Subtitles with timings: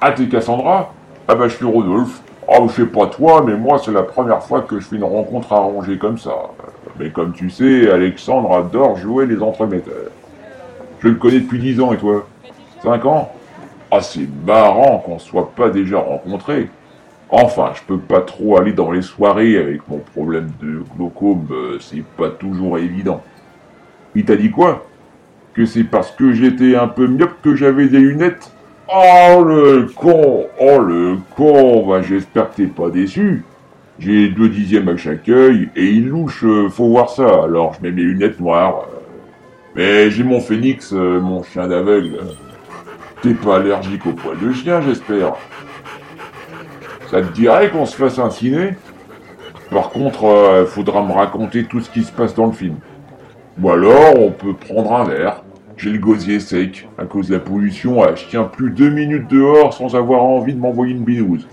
[0.00, 0.92] Ah, t'es Cassandra?
[1.26, 2.22] Ah bah je suis Rodolphe.
[2.46, 5.02] Oh, je sais pas toi, mais moi c'est la première fois que je fais une
[5.02, 6.34] rencontre arrangée comme ça.
[7.00, 10.12] Mais comme tu sais, Alexandre adore jouer les entremetteurs.
[11.00, 12.28] Je le connais depuis 10 ans et toi?
[12.84, 13.32] 5 ans?
[13.90, 16.70] Ah c'est marrant qu'on soit pas déjà rencontrés.
[17.28, 21.78] Enfin, je peux pas trop aller dans les soirées avec mon problème de glaucome, euh,
[21.80, 23.20] c'est pas toujours évident.
[24.14, 24.86] Il t'a dit quoi?
[25.54, 28.52] Que c'est parce que j'étais un peu myope que j'avais des lunettes?
[28.90, 33.44] Oh le con Oh le con bah, J'espère que t'es pas déçu.
[33.98, 37.44] J'ai deux dixièmes à chaque œil et il louche, euh, faut voir ça.
[37.44, 38.86] Alors je mets mes lunettes noires.
[39.74, 42.20] Mais j'ai mon phénix, euh, mon chien d'aveugle.
[43.20, 45.34] T'es pas allergique au poil de chien, j'espère.
[47.10, 48.74] Ça te dirait qu'on se fasse un ciné?
[49.70, 52.76] Par contre, euh, faudra me raconter tout ce qui se passe dans le film.
[53.60, 55.42] Ou alors, on peut prendre un verre.
[55.78, 56.88] J'ai le gosier sec.
[56.98, 60.58] À cause de la pollution, je tiens plus deux minutes dehors sans avoir envie de
[60.58, 61.46] m'envoyer une binouse.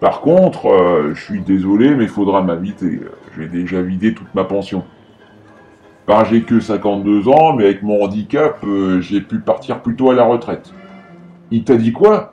[0.00, 3.00] Par contre, euh, je suis désolé, mais faudra m'inviter.
[3.36, 4.82] J'ai déjà vidé toute ma pension.
[6.06, 10.10] Ben, j'ai que 52 ans, mais avec mon handicap, euh, j'ai pu partir plus tôt
[10.10, 10.72] à la retraite.
[11.50, 12.32] Il t'a dit quoi?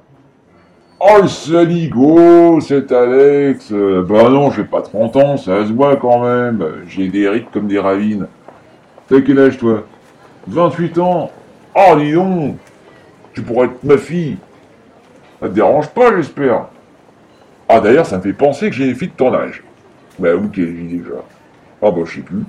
[1.02, 3.73] Oh le saligo, c'est Alex.
[3.73, 6.66] Bah non, j'ai pas 30 ans, ça se voit quand même.
[6.88, 8.28] J'ai des rides comme des ravines.
[9.10, 9.84] T'as quel âge toi?
[10.48, 11.32] 28 ans
[11.76, 12.14] Oh dis
[13.34, 14.38] Tu pourrais être ma fille.
[15.40, 16.68] Ça te dérange pas, j'espère.
[17.68, 19.64] Ah d'ailleurs, ça me fait penser que j'ai une fille de ton âge.
[20.20, 21.16] Bah ok, j'ai déjà?
[21.82, 22.44] Ah bah je sais plus.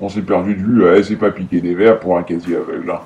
[0.00, 2.90] On s'est perdu de vue, elle s'est pas piqué des verres pour un casier aveugle.
[2.90, 3.00] hein.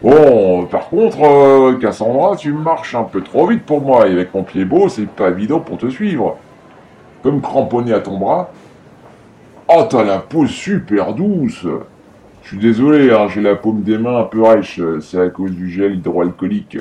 [0.00, 4.32] Bon, par contre, euh, Cassandra, tu marches un peu trop vite pour moi, et avec
[4.32, 6.36] mon pied beau, c'est pas évident pour te suivre.
[7.22, 8.50] Peux me cramponner à ton bras
[9.68, 11.66] Oh, t'as la peau super douce
[12.42, 15.28] Je suis désolé, hein, j'ai la paume des mains un peu rêche, euh, c'est à
[15.28, 16.78] cause du gel hydroalcoolique.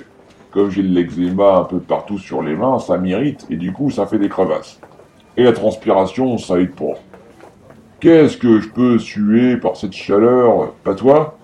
[0.51, 3.91] Comme j'ai de l'eczéma un peu partout sur les mains, ça m'irrite, et du coup,
[3.91, 4.79] ça fait des crevasses.
[5.35, 6.97] Et la transpiration, ça aide pas.
[8.00, 10.72] Qu'est-ce que je peux suer par cette chaleur?
[10.84, 11.38] Pas toi?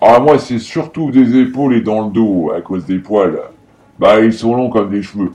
[0.00, 3.40] Ah, moi, c'est surtout des épaules et dans le dos, à cause des poils.
[3.98, 5.32] Bah, ils sont longs comme des cheveux.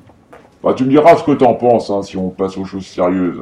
[0.64, 3.42] Bah, tu me diras ce que t'en penses, hein, si on passe aux choses sérieuses.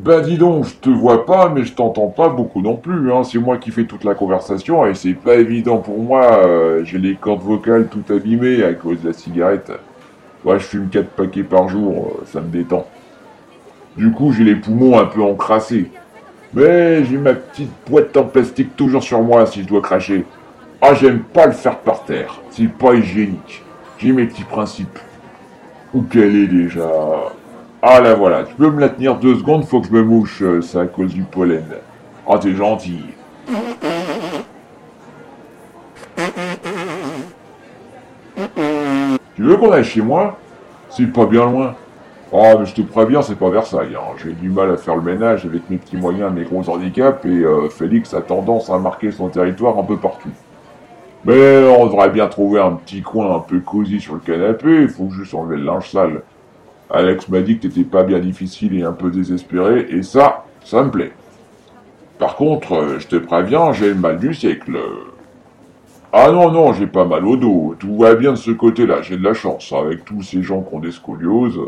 [0.00, 3.24] Ben dis donc, je te vois pas, mais je t'entends pas beaucoup non plus, hein.
[3.24, 6.22] C'est moi qui fais toute la conversation et c'est pas évident pour moi.
[6.46, 9.72] euh, J'ai les cordes vocales tout abîmées à cause de la cigarette.
[10.44, 12.86] Ouais, je fume 4 paquets par jour, euh, ça me détend.
[13.96, 15.90] Du coup, j'ai les poumons un peu encrassés.
[16.54, 20.24] Mais j'ai ma petite boîte en plastique toujours sur moi si je dois cracher.
[20.80, 22.40] Ah, j'aime pas le faire par terre.
[22.50, 23.64] C'est pas hygiénique.
[23.98, 24.98] J'ai mes petits principes.
[25.92, 26.88] Où qu'elle est déjà
[27.80, 30.42] Ah là voilà, tu peux me la tenir deux secondes, faut que je me mouche,
[30.42, 31.64] euh, c'est à cause du pollen.
[32.28, 33.04] Ah, t'es gentil.
[39.36, 40.36] Tu veux qu'on aille chez moi?
[40.90, 41.76] C'est pas bien loin.
[42.32, 43.94] Ah, mais je te préviens, c'est pas Versailles.
[43.94, 44.16] hein.
[44.22, 47.28] J'ai du mal à faire le ménage avec mes petits moyens, mes gros handicaps, et
[47.28, 50.30] euh, Félix a tendance à marquer son territoire un peu partout.
[51.24, 54.88] Mais on devrait bien trouver un petit coin un peu cosy sur le canapé, il
[54.88, 56.22] faut juste enlever le linge sale.
[56.90, 60.82] Alex m'a dit que t'étais pas bien difficile et un peu désespéré, et ça, ça
[60.82, 61.12] me plaît.
[62.18, 64.78] Par contre, euh, je te préviens, j'ai le mal du siècle.
[66.12, 69.18] Ah non, non, j'ai pas mal au dos, tout va bien de ce côté-là, j'ai
[69.18, 71.60] de la chance, avec tous ces gens qui ont des scolioses.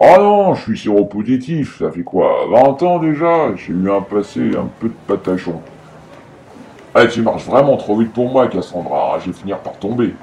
[0.00, 3.54] Ah non, je suis séropositif, ça fait quoi 20 ans déjà?
[3.56, 5.60] J'ai eu un passé un peu de patachon.
[6.94, 10.14] Ah, tu marches vraiment trop vite pour moi, Cassandra, je vais finir par tomber.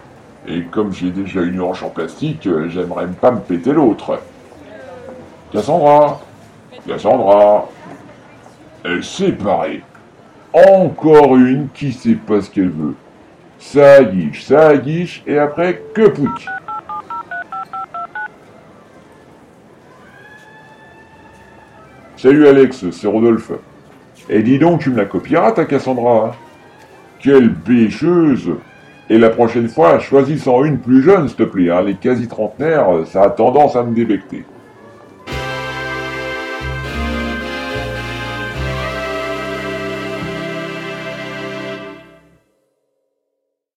[0.48, 4.20] Et comme j'ai déjà une hanche en plastique, euh, j'aimerais pas me péter l'autre.
[5.52, 6.22] Cassandra
[6.88, 7.70] Cassandra
[8.84, 9.38] Elle s'est.
[10.54, 12.96] Encore une qui sait pas ce qu'elle veut.
[13.60, 16.48] Ça guiche, ça guiche, et après, que pouic
[22.18, 23.52] Salut Alex, c'est Rodolphe.
[24.30, 26.32] Et dis donc, tu me la copieras ta Cassandra hein?
[27.20, 28.52] Quelle bêcheuse
[29.12, 31.70] Et la prochaine fois, choisis-en une plus jeune, s'il te plaît.
[31.70, 31.82] hein.
[31.82, 34.46] Les quasi-trentenaires, ça a tendance à me débecter.